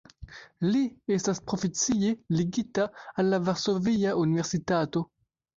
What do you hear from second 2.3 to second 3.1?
ligita